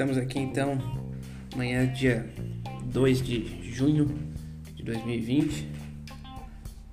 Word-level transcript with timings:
Estamos 0.00 0.16
aqui 0.16 0.38
então, 0.38 0.78
amanhã, 1.52 1.86
dia 1.92 2.26
2 2.86 3.22
de 3.22 3.70
junho 3.70 4.08
de 4.74 4.82
2020. 4.82 5.68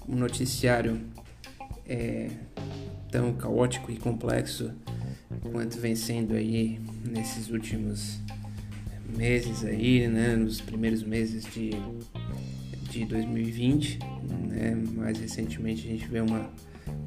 O 0.06 0.14
noticiário 0.14 1.00
é 1.88 2.30
tão 3.10 3.32
caótico 3.32 3.94
e 3.94 3.96
complexo 3.96 4.74
quanto 5.54 5.80
vem 5.80 5.96
sendo 5.96 6.36
aí 6.36 6.82
nesses 7.10 7.50
últimos 7.50 8.20
meses 9.16 9.64
aí, 9.64 10.06
né, 10.10 10.36
nos 10.36 10.60
primeiros 10.60 11.02
meses 11.02 11.46
de, 11.46 11.70
de 12.92 13.06
2020, 13.06 14.00
né, 14.50 14.76
mais 14.98 15.18
recentemente 15.18 15.88
a 15.88 15.92
gente 15.92 16.08
vê 16.10 16.20
uma, 16.20 16.52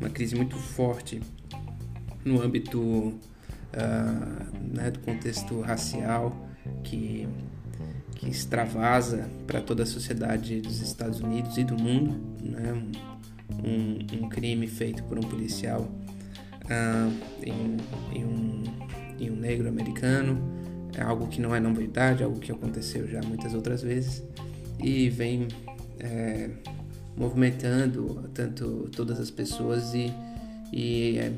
uma 0.00 0.08
crise 0.08 0.34
muito 0.34 0.56
forte 0.56 1.20
no 2.24 2.40
âmbito 2.40 3.20
uh, 3.74 4.74
né, 4.74 4.90
do 4.90 5.00
contexto 5.00 5.60
racial 5.60 6.48
que, 6.84 7.28
que 8.16 8.28
extravasa 8.28 9.28
para 9.46 9.60
toda 9.60 9.82
a 9.82 9.86
sociedade 9.86 10.60
dos 10.60 10.80
Estados 10.80 11.20
Unidos 11.20 11.56
e 11.58 11.64
do 11.64 11.74
mundo, 11.74 12.20
né, 12.42 12.72
um, 13.64 14.24
um 14.24 14.28
crime 14.28 14.66
feito 14.66 15.02
por 15.04 15.18
um 15.18 15.22
policial 15.22 15.88
uh, 16.64 17.12
em, 17.42 17.76
em, 18.18 18.24
um, 18.24 18.62
em 19.18 19.30
um 19.30 19.36
negro 19.36 19.68
americano, 19.68 20.38
é 20.96 21.02
algo 21.02 21.26
que 21.28 21.40
não 21.40 21.54
é 21.54 21.60
novidade, 21.60 22.22
algo 22.22 22.38
que 22.38 22.50
aconteceu 22.50 23.08
já 23.08 23.20
muitas 23.22 23.54
outras 23.54 23.82
vezes. 23.82 24.22
E 24.82 25.08
vem 25.08 25.46
é, 25.98 26.50
movimentando 27.16 28.28
tanto 28.34 28.88
todas 28.94 29.20
as 29.20 29.30
pessoas 29.30 29.94
e, 29.94 30.12
e 30.72 31.18
é, 31.18 31.32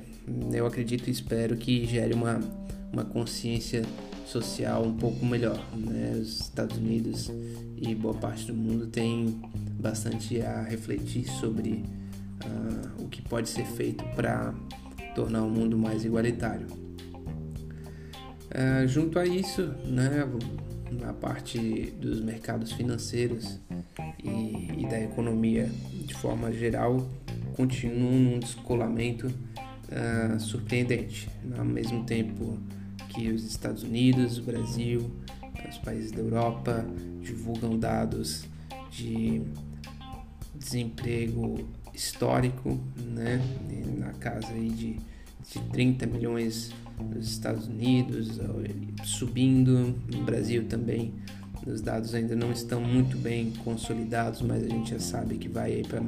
eu 0.52 0.66
acredito 0.66 1.08
e 1.08 1.10
espero 1.10 1.56
que 1.56 1.86
gere 1.86 2.14
uma, 2.14 2.40
uma 2.92 3.04
consciência 3.04 3.82
social 4.26 4.84
um 4.84 4.96
pouco 4.96 5.24
melhor. 5.24 5.62
Né? 5.76 6.18
Os 6.20 6.40
Estados 6.40 6.76
Unidos 6.76 7.30
e 7.76 7.94
boa 7.94 8.14
parte 8.14 8.46
do 8.46 8.54
mundo 8.54 8.86
tem 8.86 9.40
bastante 9.80 10.40
a 10.40 10.62
refletir 10.62 11.28
sobre 11.28 11.84
uh, 12.44 13.02
o 13.02 13.08
que 13.08 13.20
pode 13.22 13.48
ser 13.48 13.66
feito 13.66 14.04
para 14.14 14.54
tornar 15.14 15.42
o 15.42 15.50
mundo 15.50 15.76
mais 15.76 16.04
igualitário. 16.04 16.66
Uh, 18.50 18.86
junto 18.86 19.18
a 19.18 19.26
isso, 19.26 19.62
né, 19.86 20.28
a 21.08 21.12
parte 21.12 21.58
dos 21.98 22.20
mercados 22.20 22.72
financeiros 22.72 23.58
e, 24.22 24.82
e 24.82 24.86
da 24.88 25.00
economia 25.00 25.70
de 26.06 26.14
forma 26.14 26.52
geral 26.52 27.08
continuam 27.56 28.12
num 28.12 28.38
descolamento 28.38 29.32
uh, 29.92 30.40
surpreendente. 30.40 31.28
Ao 31.56 31.64
mesmo 31.64 32.04
tempo 32.04 32.58
que 33.08 33.30
os 33.30 33.44
Estados 33.44 33.82
Unidos, 33.82 34.38
o 34.38 34.42
Brasil, 34.42 35.10
os 35.68 35.78
países 35.78 36.10
da 36.10 36.20
Europa 36.20 36.84
divulgam 37.20 37.78
dados 37.78 38.44
de 38.90 39.42
desemprego 40.54 41.68
histórico, 41.94 42.80
né, 42.96 43.40
na 43.98 44.12
casa 44.12 44.52
aí 44.52 44.68
de, 44.70 44.96
de 45.50 45.60
30 45.70 46.06
milhões 46.06 46.72
nos 46.98 47.28
Estados 47.28 47.66
Unidos, 47.66 48.38
subindo, 49.04 49.94
no 50.10 50.24
Brasil 50.24 50.64
também 50.66 51.12
os 51.66 51.80
dados 51.80 52.14
ainda 52.14 52.34
não 52.34 52.50
estão 52.50 52.80
muito 52.80 53.16
bem 53.16 53.52
consolidados, 53.64 54.42
mas 54.42 54.64
a 54.64 54.68
gente 54.68 54.90
já 54.90 54.98
sabe 54.98 55.36
que 55.36 55.48
vai 55.48 55.82
para 55.86 56.02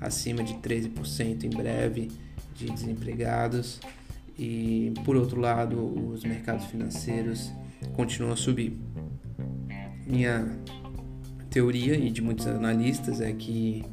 acima 0.00 0.44
de 0.44 0.54
13% 0.54 1.44
em 1.44 1.50
breve 1.50 2.10
de 2.62 2.72
desempregados 2.72 3.80
e 4.38 4.92
por 5.04 5.16
outro 5.16 5.40
lado 5.40 5.78
os 6.10 6.24
mercados 6.24 6.64
financeiros 6.66 7.50
continuam 7.94 8.32
a 8.32 8.36
subir. 8.36 8.78
Minha 10.06 10.58
teoria 11.50 11.96
e 11.96 12.10
de 12.10 12.22
muitos 12.22 12.46
analistas 12.46 13.20
é 13.20 13.32
que, 13.32 13.84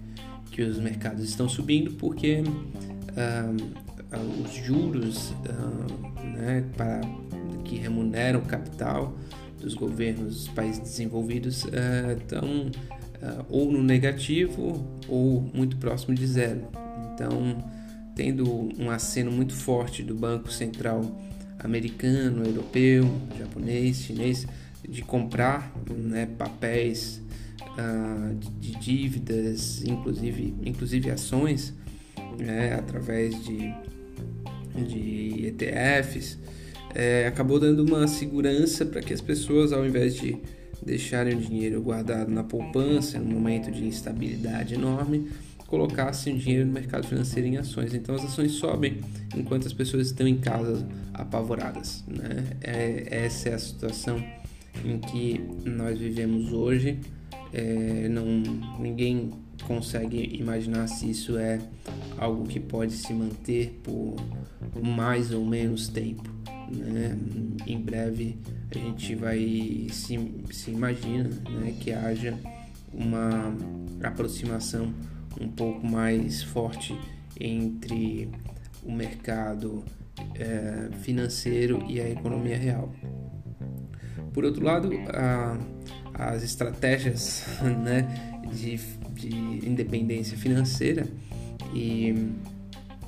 que 0.51 0.61
os 0.61 0.79
mercados 0.79 1.23
estão 1.23 1.49
subindo 1.49 1.91
porque 1.91 2.41
uh, 2.41 4.43
os 4.43 4.53
juros 4.53 5.31
uh, 5.31 6.25
né, 6.25 6.63
para, 6.75 7.01
que 7.65 7.75
remuneram 7.75 8.39
o 8.39 8.45
capital 8.45 9.13
dos 9.59 9.73
governos 9.73 10.35
dos 10.35 10.47
países 10.47 10.79
desenvolvidos 10.79 11.65
estão 12.17 12.71
uh, 13.21 13.45
ou 13.49 13.71
no 13.71 13.83
negativo 13.83 14.87
ou 15.07 15.41
muito 15.53 15.77
próximo 15.77 16.15
de 16.15 16.25
zero. 16.25 16.61
Então, 17.13 17.57
tendo 18.19 18.69
um 18.77 18.91
aceno 18.91 19.31
muito 19.31 19.53
forte 19.53 20.03
do 20.03 20.13
Banco 20.13 20.51
Central 20.51 21.09
americano, 21.57 22.45
europeu, 22.45 23.09
japonês, 23.37 24.01
chinês, 24.01 24.45
de 24.85 25.01
comprar 25.03 25.73
né, 25.89 26.27
papéis 26.37 27.21
uh, 27.61 28.35
de, 28.35 28.49
de, 28.59 28.77
dívidas, 28.77 29.81
inclusive, 29.85 30.53
inclusive 30.65 31.09
ações, 31.09 31.73
né, 32.37 32.73
através 32.73 33.41
de, 33.41 33.73
de 34.85 35.47
ETFs, 35.47 36.37
é, 36.93 37.25
acabou 37.25 37.57
dando 37.57 37.85
uma 37.85 38.05
segurança 38.05 38.85
para 38.85 39.01
que 39.01 39.13
as 39.13 39.21
pessoas, 39.21 39.71
ao 39.71 39.85
invés 39.85 40.15
de 40.15 40.37
deixarem 40.85 41.37
o 41.37 41.39
dinheiro 41.39 41.81
guardado 41.81 42.29
na 42.29 42.43
poupança, 42.43 43.17
num 43.17 43.31
momento 43.31 43.71
de 43.71 43.85
instabilidade 43.85 44.73
enorme, 44.73 45.29
colocassem 45.69 46.35
dinheiro 46.35 46.65
no 46.65 46.73
mercado 46.73 47.05
financeiro 47.07 47.47
em 47.47 47.57
ações. 47.57 47.93
Então 47.93 48.15
as 48.15 48.25
ações 48.25 48.53
sobem 48.53 49.01
enquanto 49.35 49.67
as 49.67 49.73
pessoas 49.73 50.07
estão 50.07 50.27
em 50.27 50.37
casa 50.37 50.85
apavoradas. 51.13 52.03
Né? 52.07 52.57
É, 52.59 53.25
essa 53.25 53.49
é 53.49 53.53
a 53.53 53.59
situação 53.59 54.21
em 54.83 54.97
que 54.97 55.39
nós 55.63 55.99
vivemos 55.99 56.51
hoje. 56.51 56.99
É, 57.53 58.07
não, 58.09 58.25
ninguém 58.79 59.31
consegue 59.63 60.35
imaginar 60.39 60.87
se 60.87 61.11
isso 61.11 61.37
é 61.37 61.59
algo 62.17 62.47
que 62.47 62.59
pode 62.59 62.93
se 62.93 63.13
manter 63.13 63.79
por 63.83 64.15
mais 64.81 65.31
ou 65.31 65.45
menos 65.45 65.87
tempo. 65.87 66.27
Né? 66.71 67.15
Em 67.67 67.79
breve 67.79 68.37
a 68.71 68.77
gente 68.77 69.13
vai 69.13 69.87
se, 69.91 70.19
se 70.51 70.71
imagina 70.71 71.29
né, 71.47 71.75
que 71.79 71.91
haja 71.91 72.35
uma 72.91 73.55
aproximação 74.01 74.91
um 75.39 75.47
pouco 75.49 75.85
mais 75.85 76.41
forte 76.43 76.97
entre 77.39 78.29
o 78.83 78.91
mercado 78.91 79.83
é, 80.35 80.89
financeiro 81.01 81.83
e 81.87 81.99
a 81.99 82.09
economia 82.09 82.57
real. 82.57 82.91
Por 84.33 84.45
outro 84.45 84.63
lado, 84.63 84.89
a, 85.13 85.57
as 86.13 86.43
estratégias 86.43 87.45
né, 87.83 88.07
de, 88.51 88.77
de 89.13 89.67
independência 89.67 90.37
financeira 90.37 91.07
e 91.73 92.31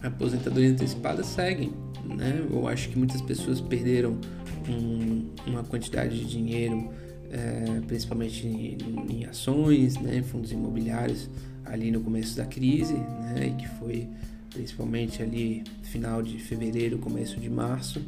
aposentadoria 0.02 0.70
antecipada 0.70 1.24
seguem. 1.24 1.74
Né? 2.06 2.46
Eu 2.50 2.68
acho 2.68 2.90
que 2.90 2.98
muitas 2.98 3.22
pessoas 3.22 3.62
perderam 3.62 4.20
um, 4.68 5.30
uma 5.48 5.64
quantidade 5.64 6.20
de 6.20 6.26
dinheiro, 6.26 6.90
é, 7.32 7.82
principalmente 7.88 8.46
em, 8.46 8.78
em 9.10 9.26
ações, 9.26 9.98
né, 9.98 10.22
fundos 10.22 10.52
imobiliários, 10.52 11.30
ali 11.66 11.90
no 11.90 12.02
começo 12.02 12.36
da 12.36 12.46
crise, 12.46 12.94
né, 12.94 13.56
que 13.58 13.68
foi 13.80 14.08
principalmente 14.50 15.24
ali 15.24 15.64
final 15.84 16.22
de 16.22 16.38
fevereiro, 16.38 16.98
começo 16.98 17.40
de 17.40 17.50
março, 17.50 18.02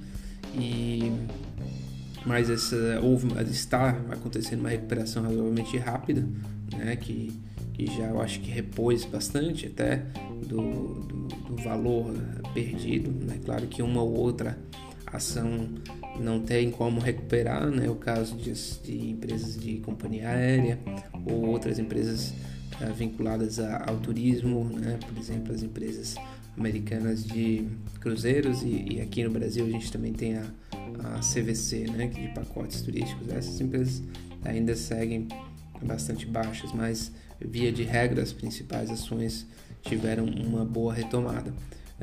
e 0.53 1.11
mas 2.25 2.50
essa 2.50 3.00
houve 3.01 3.28
está 3.50 3.89
acontecendo 4.09 4.61
uma 4.61 4.69
recuperação 4.69 5.23
razoavelmente 5.23 5.78
rápida, 5.78 6.25
né, 6.75 6.95
que, 6.95 7.31
que 7.73 7.85
já 7.88 8.05
eu 8.05 8.22
acho 8.22 8.40
que 8.41 8.50
repôs 8.50 9.05
bastante 9.05 9.67
até 9.67 10.05
do, 10.47 11.02
do, 11.05 11.28
do 11.28 11.55
valor 11.64 12.14
perdido, 12.53 13.11
né, 13.25 13.40
claro 13.43 13.67
que 13.67 13.81
uma 13.81 14.02
ou 14.02 14.14
outra 14.14 14.58
ação 15.05 15.70
não 16.19 16.41
tem 16.41 16.69
como 16.71 16.99
recuperar, 16.99 17.69
né, 17.69 17.89
o 17.89 17.95
caso 17.95 18.35
de, 18.35 18.53
de 18.53 19.09
empresas 19.09 19.57
de 19.57 19.77
companhia 19.79 20.29
aérea 20.29 20.79
ou 21.25 21.45
outras 21.45 21.79
empresas 21.79 22.33
uh, 22.81 22.93
vinculadas 22.93 23.59
a, 23.59 23.89
ao 23.89 23.97
turismo, 23.97 24.63
né? 24.65 24.99
por 25.07 25.17
exemplo, 25.17 25.53
as 25.53 25.63
empresas 25.63 26.15
americanas 26.57 27.25
de 27.25 27.67
cruzeiros 27.99 28.61
e, 28.61 28.85
e, 28.93 29.01
aqui 29.01 29.23
no 29.23 29.31
Brasil 29.31 29.65
a 29.65 29.69
gente 29.69 29.91
também 29.91 30.13
tem 30.13 30.37
a, 30.37 30.45
a 31.03 31.19
CVC, 31.19 31.85
né? 31.91 32.07
de 32.07 32.27
pacotes 32.29 32.81
turísticos. 32.81 33.29
Essas 33.29 33.59
empresas 33.59 34.03
ainda 34.43 34.75
seguem 34.75 35.27
bastante 35.81 36.25
baixas, 36.25 36.71
mas 36.73 37.11
via 37.39 37.71
de 37.71 37.83
regra 37.83 38.21
as 38.21 38.31
principais 38.31 38.89
ações 38.89 39.47
tiveram 39.81 40.25
uma 40.25 40.63
boa 40.63 40.93
retomada. 40.93 41.53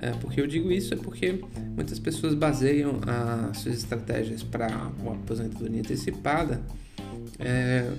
É, 0.03 0.13
porque 0.13 0.41
eu 0.41 0.47
digo 0.47 0.73
isso 0.73 0.95
é 0.95 0.97
porque 0.97 1.41
muitas 1.77 1.99
pessoas 1.99 2.35
baseiam 2.35 3.01
as 3.07 3.59
suas 3.59 3.77
estratégias 3.77 4.43
para 4.43 4.91
uma 4.99 5.13
aposentadoria 5.13 5.81
antecipada 5.81 6.63
é, 7.39 7.91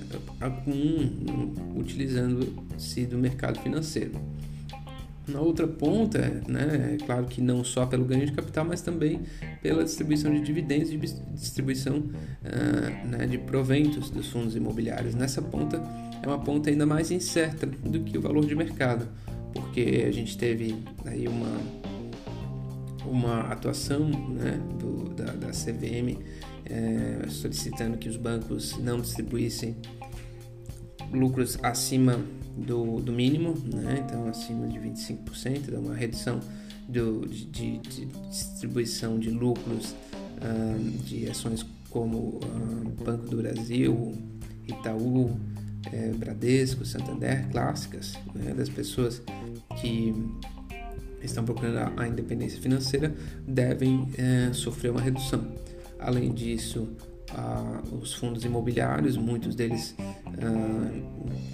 utilizando-se 1.76 3.06
do 3.06 3.18
mercado 3.18 3.60
financeiro. 3.60 4.14
na 5.28 5.40
outra 5.40 5.68
ponta, 5.68 6.42
né, 6.48 6.98
é 7.00 7.06
claro 7.06 7.26
que 7.28 7.40
não 7.40 7.64
só 7.64 7.86
pelo 7.86 8.04
ganho 8.04 8.26
de 8.26 8.32
capital, 8.32 8.66
mas 8.66 8.82
também 8.82 9.22
pela 9.62 9.84
distribuição 9.84 10.34
de 10.34 10.42
dividendos 10.42 10.92
e 10.92 10.98
distribuição 10.98 11.98
uh, 11.98 13.08
né, 13.08 13.28
de 13.28 13.38
proventos 13.38 14.10
dos 14.10 14.28
fundos 14.30 14.56
imobiliários. 14.56 15.14
Nessa 15.14 15.42
ponta 15.42 15.82
é 16.22 16.28
uma 16.28 16.40
ponta 16.40 16.70
ainda 16.70 16.86
mais 16.86 17.12
incerta 17.12 17.66
do 17.66 18.00
que 18.02 18.18
o 18.18 18.22
valor 18.22 18.46
de 18.46 18.56
mercado, 18.56 19.08
porque 19.54 20.06
a 20.08 20.12
gente 20.12 20.38
teve 20.38 20.76
aí 21.06 21.28
uma, 21.28 21.62
uma 23.06 23.42
atuação 23.42 24.08
né, 24.08 24.60
do, 24.80 25.10
da, 25.10 25.32
da 25.34 25.48
CVM 25.50 26.18
é, 26.66 27.28
solicitando 27.28 27.98
que 27.98 28.08
os 28.08 28.16
bancos 28.16 28.78
não 28.78 29.02
distribuíssem 29.02 29.76
lucros 31.12 31.58
acima 31.62 32.20
do, 32.56 33.02
do 33.02 33.12
mínimo, 33.12 33.56
né? 33.66 34.04
então 34.06 34.28
acima 34.28 34.68
de 34.68 34.80
25%, 34.80 35.72
dá 35.72 35.80
uma 35.80 35.96
redução 35.96 36.40
do, 36.88 37.28
de, 37.28 37.78
de, 37.80 38.06
distribuição 38.30 39.20
de 39.20 39.30
lucros 39.30 39.96
de 41.04 41.30
ações 41.30 41.66
como 41.90 42.40
Banco 43.04 43.28
do 43.28 43.38
Brasil, 43.38 44.14
Itaú, 44.68 45.38
é, 45.92 46.12
Bradesco, 46.14 46.86
Santander, 46.86 47.48
clássicas, 47.50 48.14
né? 48.34 48.54
das 48.54 48.70
pessoas 48.70 49.22
que 49.80 50.14
estão 51.24 51.44
procurando 51.44 52.00
a, 52.00 52.08
independência 52.08 52.60
financeira 52.62 53.14
devem 53.48 54.10
é, 54.18 54.52
sofrer 54.54 54.92
uma 54.92 55.02
redução. 55.02 55.46
Além 56.00 56.34
disso, 56.34 56.90
os 57.92 58.14
fundos 58.14 58.44
imobiliários, 58.44 59.16
muitos 59.16 59.56
deles, 59.56 59.96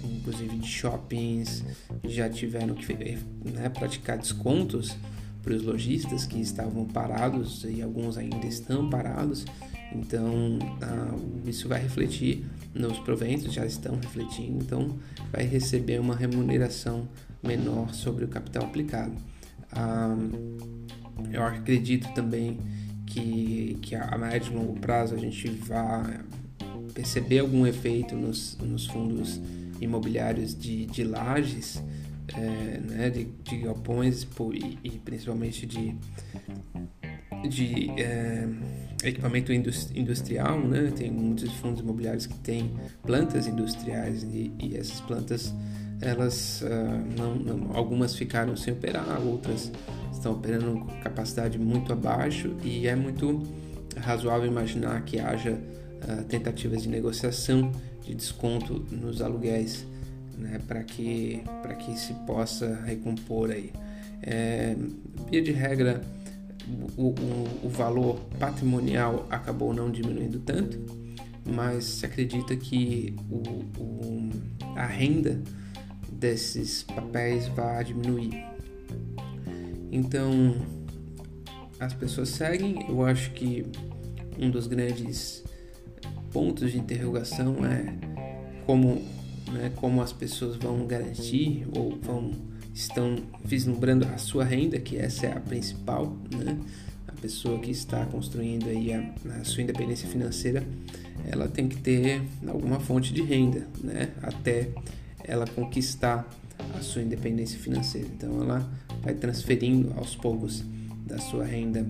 inclusive 0.02 0.56
de 0.56 0.66
shoppings, 0.66 1.64
já 2.04 2.28
tiveram 2.28 2.74
que 2.74 2.92
né, 2.94 3.68
praticar 3.68 4.18
descontos 4.18 4.96
para 5.42 5.54
os 5.54 5.62
lojistas 5.62 6.26
que 6.26 6.40
estavam 6.40 6.84
parados 6.84 7.64
e 7.64 7.80
alguns 7.80 8.18
ainda 8.18 8.46
estão 8.46 8.88
parados. 8.90 9.44
Então, 9.92 10.58
isso 11.46 11.68
vai 11.68 11.80
refletir 11.80 12.44
nos 12.74 12.98
proventos, 12.98 13.52
já 13.52 13.64
estão 13.64 13.96
refletindo, 13.96 14.62
então 14.62 14.98
vai 15.32 15.44
receber 15.44 15.98
uma 16.00 16.14
remuneração 16.14 17.08
menor 17.42 17.94
sobre 17.94 18.24
o 18.24 18.28
capital 18.28 18.64
aplicado. 18.64 19.12
Eu 21.32 21.42
acredito 21.42 22.12
também 22.14 22.58
que, 23.06 23.78
que 23.82 23.94
a 23.94 24.16
médio 24.16 24.52
e 24.52 24.56
longo 24.56 24.78
prazo 24.80 25.14
a 25.14 25.18
gente 25.18 25.48
vá 25.48 26.20
perceber 26.94 27.40
algum 27.40 27.66
efeito 27.66 28.16
nos, 28.16 28.56
nos 28.58 28.86
fundos 28.86 29.40
imobiliários 29.80 30.58
de, 30.58 30.86
de 30.86 31.04
lajes, 31.04 31.82
é, 32.34 32.80
né, 32.80 33.10
de, 33.10 33.24
de 33.24 33.58
galpões 33.58 34.26
e, 34.52 34.78
e, 34.82 34.90
principalmente 34.98 35.66
de, 35.66 35.94
de 37.48 37.90
é, 37.90 38.48
equipamento 39.04 39.52
industrial, 39.52 40.58
né? 40.60 40.92
Tem 40.94 41.10
muitos 41.10 41.52
fundos 41.52 41.80
imobiliários 41.80 42.26
que 42.26 42.38
têm 42.38 42.72
plantas 43.02 43.46
industriais 43.46 44.24
e, 44.24 44.52
e 44.58 44.76
essas 44.76 45.00
plantas 45.00 45.54
elas 46.00 46.62
uh, 46.62 47.16
não, 47.16 47.34
não, 47.34 47.76
algumas 47.76 48.14
ficaram 48.14 48.56
sem 48.56 48.72
operar, 48.72 49.20
outras 49.20 49.70
estão 50.12 50.32
operando 50.32 50.80
com 50.80 51.00
capacidade 51.00 51.58
muito 51.58 51.92
abaixo 51.92 52.56
e 52.62 52.86
é 52.86 52.94
muito 52.94 53.42
razoável 53.96 54.46
imaginar 54.46 55.02
que 55.02 55.18
haja 55.18 55.52
uh, 55.52 56.24
tentativas 56.24 56.82
de 56.82 56.88
negociação 56.88 57.72
de 58.02 58.14
desconto 58.14 58.84
nos 58.90 59.20
aluguéis 59.20 59.86
né, 60.36 60.60
para 60.66 60.82
que, 60.84 61.42
que 61.80 61.98
se 61.98 62.14
possa 62.26 62.80
recompor 62.84 63.50
aí. 63.50 63.72
É, 64.22 64.76
via 65.30 65.42
de 65.42 65.52
regra, 65.52 66.00
o, 66.96 67.08
o, 67.08 67.60
o 67.64 67.68
valor 67.68 68.20
patrimonial 68.38 69.26
acabou 69.30 69.74
não 69.74 69.90
diminuindo 69.90 70.38
tanto, 70.38 70.78
mas 71.44 71.84
se 71.84 72.06
acredita 72.06 72.54
que 72.56 73.16
o, 73.30 74.30
a 74.76 74.86
renda 74.86 75.40
desses 76.18 76.82
papéis 76.82 77.46
vai 77.48 77.84
diminuir. 77.84 78.44
Então, 79.90 80.56
as 81.78 81.94
pessoas 81.94 82.30
seguem. 82.30 82.84
Eu 82.88 83.04
acho 83.04 83.30
que 83.30 83.64
um 84.38 84.50
dos 84.50 84.66
grandes 84.66 85.44
pontos 86.32 86.72
de 86.72 86.78
interrogação 86.78 87.64
é 87.64 87.94
como, 88.66 89.02
né, 89.52 89.72
como 89.76 90.02
as 90.02 90.12
pessoas 90.12 90.56
vão 90.56 90.86
garantir 90.86 91.66
ou 91.74 91.96
vão 92.00 92.32
estão 92.74 93.16
vislumbrando 93.44 94.06
a 94.06 94.18
sua 94.18 94.44
renda, 94.44 94.78
que 94.78 94.96
essa 94.96 95.26
é 95.26 95.32
a 95.32 95.40
principal, 95.40 96.16
né? 96.32 96.56
A 97.08 97.12
pessoa 97.20 97.58
que 97.58 97.72
está 97.72 98.06
construindo 98.06 98.68
aí 98.68 98.92
a, 98.92 99.14
a 99.40 99.44
sua 99.44 99.64
independência 99.64 100.08
financeira, 100.08 100.62
ela 101.28 101.48
tem 101.48 101.68
que 101.68 101.76
ter 101.76 102.22
alguma 102.46 102.78
fonte 102.78 103.12
de 103.12 103.20
renda, 103.22 103.66
né? 103.82 104.10
Até 104.22 104.68
ela 105.28 105.46
conquistar 105.46 106.28
a 106.76 106.80
sua 106.80 107.02
independência 107.02 107.58
financeira. 107.58 108.08
Então 108.08 108.42
ela 108.42 108.68
vai 109.02 109.14
transferindo 109.14 109.92
aos 109.96 110.16
poucos 110.16 110.64
da 111.06 111.18
sua 111.18 111.44
renda 111.44 111.86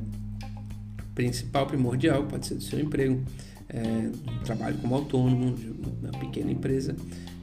principal, 1.14 1.66
primordial, 1.66 2.24
pode 2.24 2.46
ser 2.46 2.54
do 2.56 2.62
seu 2.62 2.78
emprego, 2.78 3.22
é, 3.68 4.10
trabalho 4.44 4.78
como 4.78 4.94
autônomo, 4.94 5.54
de 5.54 5.68
uma 5.68 6.12
pequena 6.18 6.50
empresa, 6.50 6.94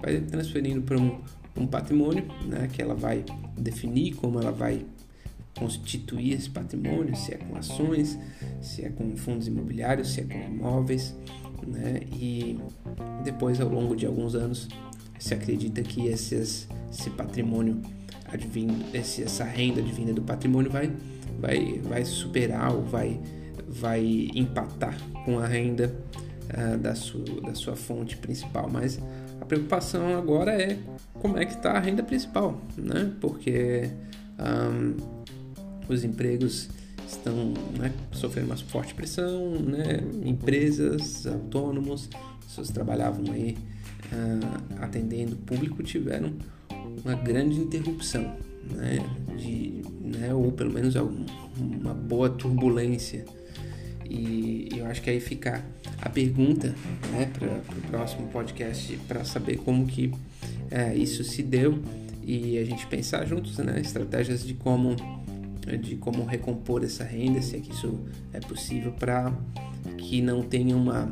vai 0.01 0.21
transferindo 0.21 0.81
para 0.81 0.97
um, 0.97 1.19
um 1.57 1.67
patrimônio, 1.67 2.25
né, 2.47 2.69
que 2.71 2.81
ela 2.81 2.95
vai 2.95 3.25
definir 3.57 4.15
como 4.15 4.39
ela 4.39 4.51
vai 4.51 4.85
constituir 5.57 6.33
esse 6.33 6.49
patrimônio, 6.49 7.15
se 7.15 7.33
é 7.33 7.37
com 7.37 7.55
ações, 7.55 8.17
se 8.61 8.83
é 8.83 8.89
com 8.89 9.15
fundos 9.15 9.47
imobiliários, 9.47 10.13
se 10.13 10.21
é 10.21 10.23
com 10.23 10.37
imóveis, 10.37 11.15
né? 11.65 12.01
E 12.11 12.59
depois, 13.23 13.59
ao 13.61 13.69
longo 13.69 13.95
de 13.95 14.05
alguns 14.05 14.35
anos, 14.35 14.67
se 15.19 15.33
acredita 15.33 15.81
que 15.81 16.07
esse 16.07 16.67
patrimônio 17.15 17.81
advindo, 18.31 18.85
esse, 18.93 19.23
essa 19.23 19.43
renda 19.43 19.79
advinda 19.79 20.13
do 20.13 20.21
patrimônio 20.21 20.69
vai, 20.69 20.91
vai, 21.39 21.79
vai 21.83 22.05
superar 22.05 22.73
ou 22.73 22.83
vai, 22.83 23.19
vai 23.67 24.29
empatar 24.33 24.97
com 25.23 25.39
a 25.39 25.47
renda 25.47 25.95
uh, 26.49 26.77
da, 26.77 26.95
sua, 26.95 27.41
da 27.41 27.55
sua 27.55 27.75
fonte 27.75 28.17
principal. 28.17 28.69
Mas 28.71 28.99
a 29.39 29.45
preocupação 29.45 30.17
agora 30.17 30.51
é 30.51 30.77
como 31.21 31.37
é 31.37 31.45
que 31.45 31.53
está 31.53 31.73
a 31.73 31.79
renda 31.79 32.03
principal, 32.03 32.59
né? 32.77 33.11
Porque 33.19 33.89
um, 34.39 34.95
os 35.87 36.03
empregos 36.03 36.69
estão 37.07 37.53
né, 37.77 37.93
sofrendo 38.11 38.47
uma 38.47 38.57
forte 38.57 38.93
pressão, 38.93 39.51
né? 39.59 40.01
Empresas, 40.23 41.25
autônomos, 41.27 42.09
pessoas 42.43 42.69
trabalhavam 42.69 43.31
aí 43.31 43.57
uh, 44.11 44.83
atendendo 44.83 45.35
público 45.37 45.83
tiveram 45.83 46.33
uma 47.03 47.15
grande 47.15 47.59
interrupção, 47.59 48.35
né, 48.71 48.99
de, 49.37 49.81
né, 50.01 50.33
ou 50.33 50.51
pelo 50.51 50.73
menos 50.73 50.95
uma 50.95 51.93
boa 51.93 52.29
turbulência. 52.29 53.25
E 54.07 54.69
eu 54.75 54.85
acho 54.85 55.01
que 55.01 55.09
aí 55.09 55.19
fica 55.19 55.63
a 56.01 56.09
pergunta 56.09 56.75
né, 57.11 57.29
para 57.33 57.47
o 57.47 57.81
próximo 57.89 58.27
podcast 58.27 58.95
para 59.07 59.23
saber 59.23 59.57
como 59.57 59.85
que 59.87 60.11
é, 60.69 60.95
isso 60.95 61.23
se 61.23 61.41
deu 61.41 61.79
e 62.23 62.57
a 62.57 62.65
gente 62.65 62.85
pensar 62.87 63.25
juntos 63.25 63.57
né, 63.57 63.79
estratégias 63.79 64.43
de 64.43 64.53
como 64.53 64.95
de 65.81 65.95
como 65.95 66.23
recompor 66.23 66.83
essa 66.83 67.03
renda, 67.03 67.41
se 67.41 67.55
é 67.55 67.59
que 67.59 67.71
isso 67.71 67.99
é 68.31 68.39
possível 68.39 68.91
para 68.91 69.33
que 69.97 70.21
não 70.21 70.43
tenha 70.43 70.75
uma 70.75 71.11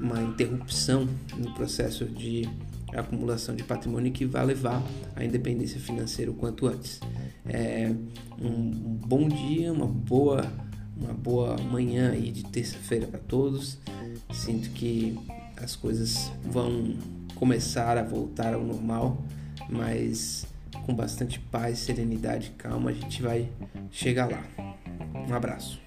uma 0.00 0.22
interrupção 0.22 1.08
no 1.36 1.52
processo 1.54 2.04
de 2.04 2.48
acumulação 2.94 3.54
de 3.54 3.62
patrimônio 3.62 4.12
que 4.12 4.24
vai 4.24 4.44
levar 4.44 4.82
à 5.14 5.24
independência 5.24 5.80
financeira 5.80 6.30
o 6.30 6.34
quanto 6.34 6.66
antes. 6.66 7.00
É 7.48 7.92
um, 8.40 8.70
bom 9.06 9.28
dia, 9.28 9.72
uma 9.72 9.86
boa, 9.86 10.50
uma 10.96 11.12
boa 11.12 11.56
manhã 11.58 12.12
aí 12.12 12.30
de 12.30 12.44
terça-feira 12.44 13.06
para 13.06 13.20
todos. 13.20 13.78
Sinto 14.32 14.70
que 14.70 15.18
as 15.56 15.76
coisas 15.76 16.30
vão 16.44 16.94
começar 17.34 17.98
a 17.98 18.02
voltar 18.02 18.54
ao 18.54 18.64
normal, 18.64 19.22
mas 19.68 20.46
com 20.84 20.94
bastante 20.94 21.38
paz, 21.38 21.78
serenidade 21.78 22.52
calma 22.56 22.90
a 22.90 22.92
gente 22.92 23.22
vai 23.22 23.48
chegar 23.90 24.30
lá. 24.30 24.44
Um 25.28 25.34
abraço. 25.34 25.80